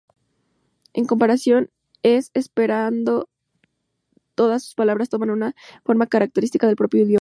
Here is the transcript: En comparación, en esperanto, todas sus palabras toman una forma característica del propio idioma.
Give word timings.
En 0.93 1.05
comparación, 1.05 1.69
en 2.03 2.23
esperanto, 2.33 3.29
todas 4.35 4.63
sus 4.63 4.73
palabras 4.75 5.09
toman 5.09 5.29
una 5.29 5.55
forma 5.85 6.07
característica 6.07 6.65
del 6.67 6.75
propio 6.75 7.03
idioma. 7.03 7.19